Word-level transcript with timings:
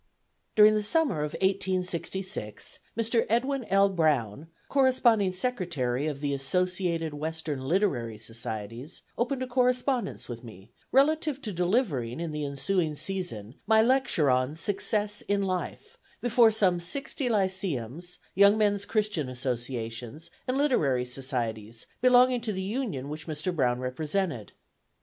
During 0.55 0.73
the 0.73 0.81
summer 0.81 1.19
of 1.21 1.33
1866, 1.33 2.79
Mr. 2.97 3.23
Edwin 3.29 3.65
L. 3.65 3.87
Brown, 3.87 4.47
Corresponding 4.67 5.31
Secretary 5.31 6.07
of 6.07 6.21
the 6.21 6.33
"Associated 6.33 7.13
Western 7.13 7.59
Literary 7.61 8.17
Societies," 8.17 9.03
opened 9.15 9.43
a 9.43 9.47
correspondence 9.47 10.27
with 10.27 10.43
me 10.43 10.71
relative 10.91 11.39
to 11.43 11.53
delivering, 11.53 12.19
in 12.19 12.31
the 12.31 12.43
ensuing 12.43 12.95
season, 12.95 13.53
my 13.67 13.83
lecture 13.83 14.31
on 14.31 14.55
"Success 14.55 15.21
in 15.27 15.43
Life," 15.43 15.99
before 16.19 16.49
some 16.49 16.79
sixty 16.79 17.29
lyceums, 17.29 18.17
Young 18.33 18.57
Men's 18.57 18.85
Christian 18.85 19.29
Associations, 19.29 20.31
and 20.47 20.57
Literary 20.57 21.05
Societies 21.05 21.85
belonging 22.01 22.41
to 22.41 22.51
the 22.51 22.63
union 22.63 23.07
which 23.07 23.27
Mr. 23.27 23.55
Brown 23.55 23.77
represented. 23.79 24.53